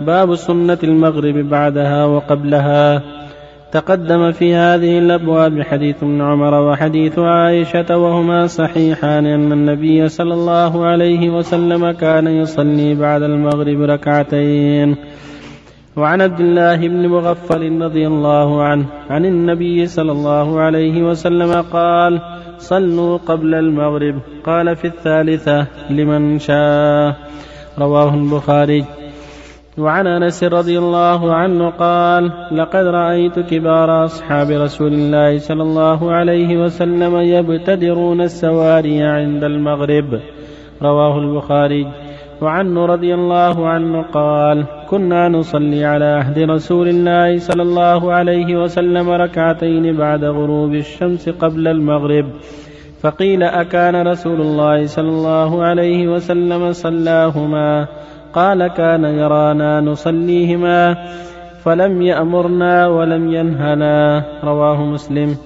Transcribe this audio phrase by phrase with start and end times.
[0.00, 3.02] باب سنة المغرب بعدها وقبلها.
[3.72, 10.84] تقدم في هذه الأبواب حديث ابن عمر وحديث عائشة وهما صحيحان أن النبي صلى الله
[10.84, 14.96] عليه وسلم كان يصلي بعد المغرب ركعتين.
[15.96, 22.20] وعن عبد الله بن مغفل رضي الله عنه عن النبي صلى الله عليه وسلم قال
[22.58, 27.16] صلوا قبل المغرب قال في الثالثة لمن شاء
[27.78, 28.99] رواه البخاري.
[29.78, 36.62] وعن انس رضي الله عنه قال لقد رأيت كبار أصحاب رسول الله صلى الله عليه
[36.62, 40.20] وسلم يبتدرون السواري عند المغرب.
[40.82, 41.86] رواه البخاري.
[42.42, 49.10] وعنه رضي الله عنه قال كنا نصلي على عهد رسول الله صلى الله عليه وسلم
[49.10, 52.26] ركعتين بعد غروب الشمس قبل المغرب.
[53.00, 57.99] فقيل أكان رسول الله صلى الله عليه وسلم صلاهما؟
[58.34, 60.96] قال كان يرانا نصليهما
[61.64, 65.36] فلم يأمرنا ولم ينهنا رواه مسلم.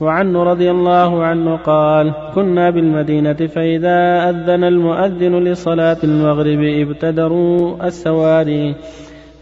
[0.00, 8.74] وعنه رضي الله عنه قال كنا بالمدينة فإذا أذن المؤذن لصلاة المغرب ابتدروا السواري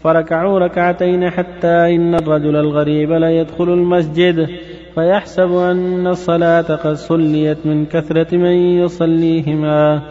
[0.03, 4.47] فركعوا ركعتين حتى إن الرجل الغريب ليدخل المسجد
[4.95, 10.01] فيحسب أن الصلاة قد صليت من كثرة من يصليهما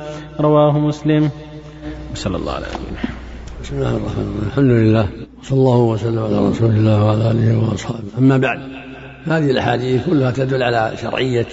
[0.41, 1.31] رواه مسلم.
[2.17, 2.97] صلى الله عليه وسلم
[3.63, 4.47] بسم الله الرحمن الرحيم.
[4.47, 5.09] الحمد لله.
[5.43, 8.09] صلى الله وسلم على رسول الله وعلى آله وأصحابه.
[8.19, 8.61] أما بعد
[9.27, 11.47] هذه الأحاديث كلها تدل على شرعية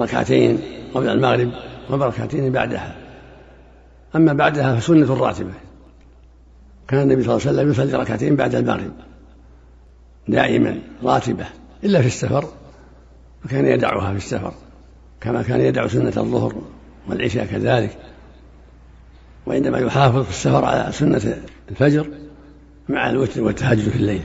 [0.00, 0.58] ركعتين
[0.94, 1.50] قبل المغرب
[1.90, 2.94] وركعتين بعدها.
[4.16, 5.54] أما بعدها فسنة راتبه
[6.88, 8.92] كان النبي صلى الله عليه وسلم يصلي ركعتين بعد المغرب.
[10.28, 11.46] دائما راتبة.
[11.84, 12.44] إلا في السفر
[13.44, 14.52] فكان يدعها في السفر.
[15.20, 16.54] كما كان يدع سنة الظهر
[17.08, 17.96] والعشاء كذلك.
[19.46, 21.36] وإنما يحافظ في السفر على سنة
[21.70, 22.06] الفجر
[22.88, 24.22] مع الوتر والتهجد في الليل.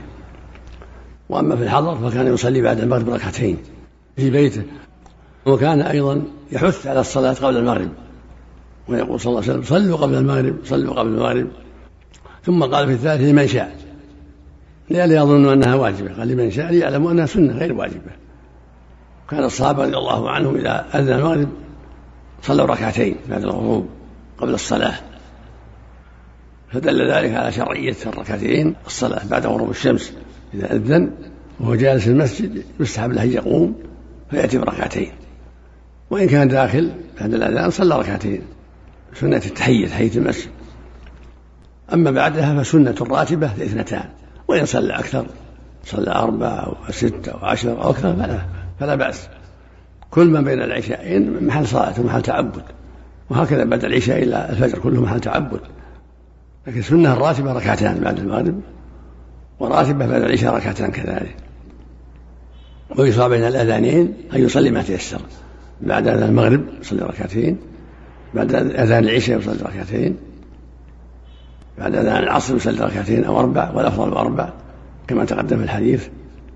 [1.28, 3.58] وأما في الحضر فكان يصلي بعد المغرب ركعتين
[4.16, 4.62] في بيته.
[5.46, 6.22] وكان أيضا
[6.52, 7.88] يحث على الصلاة قبل المغرب.
[8.88, 11.46] ويقول صلى الله عليه وسلم صلوا قبل المغرب صلوا قبل المغرب.
[12.44, 13.76] ثم قال في الثالث لمن شاء.
[14.90, 16.14] لئلا يظنوا أنها واجبة.
[16.18, 18.10] قال لمن شاء ليعلموا أنها سنة غير واجبة.
[19.30, 21.48] كان الصحابة رضي الله عنهم إذا أذن المغرب
[22.42, 23.88] صلوا ركعتين بعد الغروب
[24.38, 25.11] قبل الصلاة.
[26.72, 30.12] فدل ذلك على شرعية الركعتين الصلاة بعد غروب الشمس
[30.54, 31.10] إذا أذن
[31.60, 33.74] وهو جالس في المسجد يستحب له أن يقوم
[34.30, 35.12] فيأتي بركعتين.
[36.10, 38.42] وإن كان داخل بعد الأذان صلى ركعتين
[39.14, 40.50] سنة التحية تحية المسجد.
[41.92, 44.04] أما بعدها فسنة راتبة اثنتان
[44.48, 45.26] وإن صلى أكثر
[45.84, 48.40] صلى أربعة أو ستة أو عشرة أو أكثر فلا
[48.80, 49.28] فلا بأس.
[50.10, 52.62] كل ما بين العشاءين محل صلاة ومحل تعبد.
[53.30, 55.60] وهكذا بعد العشاء إلى الفجر كله محل تعبد.
[56.66, 58.60] لكن السنة الراتبة ركعتان بعد المغرب
[59.60, 61.36] وراتبة بعد العشاء ركعتان كذلك.
[62.98, 65.20] ويصاب بين الأذانين أن يصلي ما تيسر.
[65.80, 67.58] بعد أذان المغرب يصلي ركعتين
[68.34, 70.16] بعد أذان العشاء يصلي ركعتين
[71.78, 74.52] بعد أذان العصر يصلي ركعتين أو أربع والأفضل أربع
[75.06, 76.08] كما تقدم في الحديث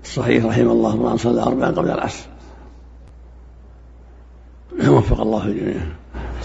[0.03, 2.25] الصحيح رحمه الله من صلى أربعا قبل العصر.
[4.87, 5.81] وفق الله الجميع.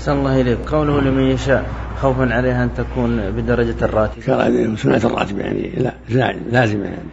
[0.03, 0.59] أحسن الله إليك.
[0.59, 1.71] قوله لمن يشاء.
[2.01, 4.23] خوفا عليها أن تكون بدرجة الراتب.
[4.77, 5.73] سنة الراتب يعني
[6.09, 7.09] لا لازمة يعني.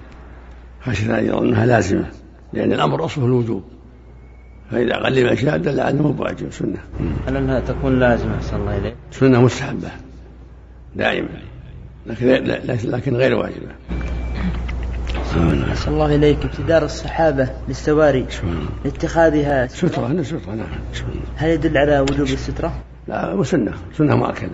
[0.81, 2.05] خشية أن يظنها لازمة
[2.53, 3.63] لأن الأمر أصله الوجوب.
[4.71, 6.77] فإذا قل من شاء دل على أنه واجب سنة.
[7.27, 8.95] هل أنها تكون لازمة؟ أحسن الله إليك.
[9.11, 9.89] سنة مستحبة
[10.95, 11.29] دائما
[12.05, 12.27] لكن
[12.89, 13.71] لكن غير واجبة.
[15.29, 18.25] أحسن الله إليك ابتدار الصحابة للسواري
[18.85, 20.67] اتخاذها سترة سترة نعم
[21.35, 22.73] هل يدل على وجوب السترة؟
[23.07, 23.71] لا وسنة.
[23.97, 24.49] سنة مؤكدة.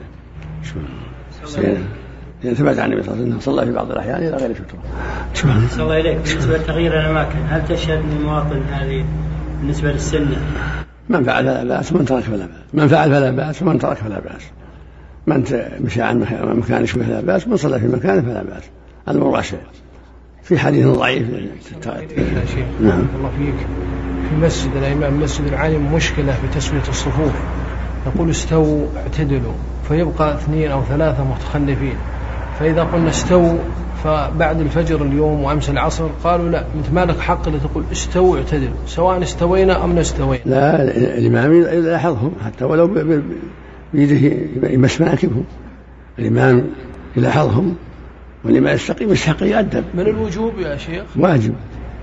[2.44, 4.80] لأن ثبت عن النبي صلى الله عليه وسلم صلى في بعض الأحيان إلى غير سترة.
[5.34, 6.18] صلى الله إليك.
[6.18, 9.06] بالنسبة لتغيير الأماكن هل تشهد للمواطن هذه
[9.62, 10.38] بالنسبة للسنة؟
[11.10, 12.74] من فعل فلا بأس ومن ترك فلا بأس.
[12.74, 14.42] من فعل فلا بأس ومن ترك فلا بأس.
[15.28, 15.44] من
[15.86, 18.64] مشى عن مكان شبه فلا بأس ومن صلى في مكانه فلا بأس.
[19.08, 19.58] الأمر واسع
[20.46, 21.28] في حديث ضعيف.
[22.82, 23.04] نعم.
[23.16, 23.68] الله فيك.
[24.30, 27.34] في مسجد الإمام مسجد العالم مشكلة بتسوية الصفوف.
[28.06, 29.54] يقول استووا اعتدلوا
[29.88, 31.96] فيبقى اثنين أو ثلاثة متخلفين.
[32.60, 33.58] فإذا قلنا استووا
[34.04, 39.24] فبعد الفجر اليوم وأمس العصر قالوا لا أنت ما لك حق تقول استووا اعتدلوا سواء
[39.24, 40.84] استوينا أم نستوينا لا
[41.18, 42.88] الإمام يلاحظهم حتى ولو
[43.94, 44.38] بيده
[44.70, 45.44] يمس مناكبهم
[46.20, 46.64] الإمام
[47.18, 47.76] يلاحظهم.
[48.46, 49.84] ولما يستقيم يستحق يؤدب.
[49.94, 51.56] من الوجوب يا شيخ؟ واجب.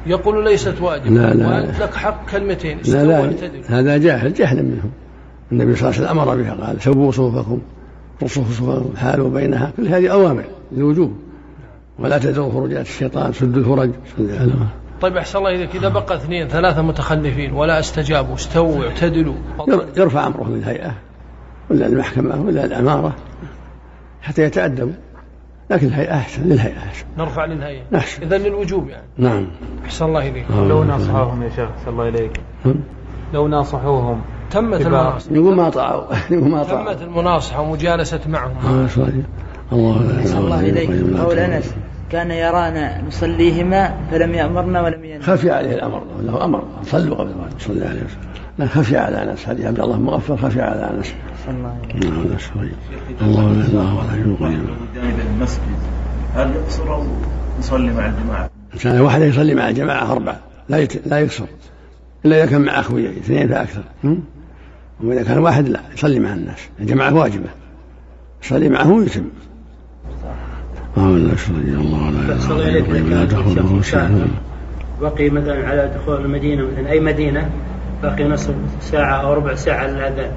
[0.07, 1.49] يقول ليست واجب لا لا.
[1.49, 2.79] وأنت لك حق كلمتين.
[2.85, 3.33] لا لا.
[3.69, 4.91] هذا جاهل جهل منهم.
[5.53, 7.61] النبي صلى الله عليه وسلم أمر بها قال سووا صوفكم
[8.23, 9.73] والصفوف حال بينها.
[9.77, 11.17] كل هذه أوامر للوجوب.
[11.99, 13.91] ولا تدعوا خروجات الشيطان سدوا الفرج.
[15.01, 15.75] طيب أحسن الله إليك.
[15.75, 19.35] إذا بقى اثنين ثلاثة متخلفين ولا أستجابوا استووا اعتدلوا.
[19.97, 20.95] يرفع أمره للهيئة
[21.71, 23.17] ولا المحكمة ولا الأمارة
[24.23, 24.93] حتى يتأدبوا.
[25.73, 27.05] لكن الهيئة أحسن للهيئة أحسن.
[27.19, 27.83] نرفع للهيئة.
[27.95, 29.07] أحسن إذا للوجوب يعني.
[29.19, 29.47] نعم.
[29.85, 30.47] أحسن الله إليك.
[30.51, 32.41] لو ناصحوهم يا شيخ أحسن الله إليك.
[33.35, 34.21] لو ناصحوهم.
[34.51, 35.35] تمت المناصحة.
[35.35, 36.05] يقول ما طاعوا.
[36.31, 36.93] يقول ما طاعوا.
[36.93, 38.57] تمت المناصحة ومجالسة معهم.
[38.67, 39.25] آه، صحيح.
[39.73, 40.91] الله أحسن الله إليك.
[41.19, 41.75] قول أنس
[42.13, 45.23] كان يرانا نصليهما فلم يأمرنا ولم ينهى.
[45.23, 46.65] خفي عليه الأمر له أمر.
[46.85, 48.01] صلوا قبل ما صلى عليه.
[48.59, 49.45] وسلم خفي على أنس.
[49.45, 51.15] حديث عبد الله مغفر خفي على أنس.
[51.49, 52.67] الله نعم لا.
[53.23, 55.61] الله لا إله إلا هو قدام المسجد
[56.35, 57.05] هل يقصر أو
[57.59, 58.51] يصلي مع الجماعة؟
[58.81, 60.41] كان واحد يصلي مع الجماعة أربعة.
[60.69, 61.07] لا يت...
[61.07, 61.47] لا يكسر
[62.25, 64.25] إلا إذا كان مع أخويه اثنين فأكثر هم؟
[65.05, 66.59] وإذا كان واحد لا يصلي مع الناس.
[66.81, 67.49] الجماعة واجبة.
[68.45, 69.25] يصلي معهم ويتم.
[70.97, 74.29] لا شريك الله لا الله إله إلا إذا لا سنة
[75.01, 77.51] بقي مثلا على دخول المدينة مثلا أي مدينة؟
[78.03, 80.31] بقي نصف ساعة أو ربع ساعة على الأذان.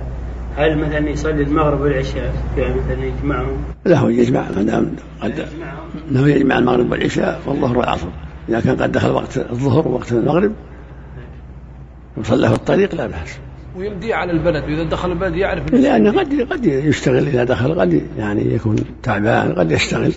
[0.58, 5.46] هل مثلا يصلي المغرب والعشاء؟ يعني مثلا يجمعهم؟ لا هو يجمع ما دام قد
[6.12, 8.08] له يجمع المغرب والعشاء والظهر والعصر.
[8.50, 10.52] إذا كان قد دخل وقت الظهر ووقت المغرب
[12.18, 13.38] وصلى في الطريق لا بأس.
[13.78, 14.64] ويمضي على البلد.
[14.64, 17.28] وإذا دخل البلد يعرف إنه لأنه قد قد يشتغل.
[17.28, 20.14] إذا دخل قد يعني يكون تعبان قد يشتغل.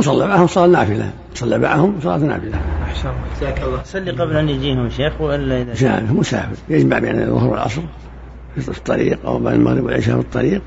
[0.00, 1.10] صلى معهم صلاة نافلة.
[1.34, 2.60] صلى معهم صلاة نافلة.
[2.82, 3.20] أحسن الله.
[3.40, 3.82] جزاك الله.
[3.84, 6.56] صلي قبل أن يجيهم شيخ ولا إذا مسافر مسافر.
[6.68, 7.82] يجمع بين الظهر والعصر
[8.56, 10.62] في الطريق أو بين المغرب والعشاء في الطريق.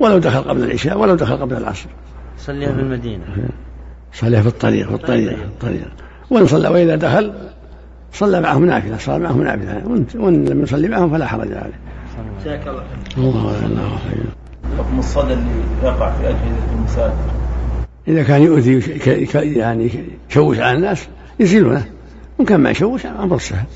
[0.00, 1.86] ولو دخل قبل العشاء ولو دخل قبل العصر.
[2.38, 3.24] صليها في المدينة.
[4.12, 5.88] صلى في الطريق في الطريق في الطريق.
[6.30, 7.32] وإن صلى وإذا دخل
[8.12, 9.82] صلى معهم نافلة صلى معهم نافلة.
[9.84, 11.80] وإن- لم يصلي معهم فلا حرج عليه.
[12.40, 12.82] جزاك الله
[13.18, 14.24] الله لا إله خير
[14.98, 15.50] الصدى اللي
[15.82, 17.37] يقع في أجهزة المساجد.
[18.08, 18.82] إذا كان يؤذي
[19.34, 19.90] يعني
[20.30, 21.08] يشوش على الناس
[21.40, 21.84] يزيلونه.
[22.38, 23.66] وإن كان ما يشوش أمر سهل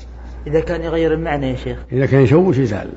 [0.47, 1.77] إذا كان يغير المعنى يا شيخ.
[1.91, 2.89] إذا كان يشوش يزال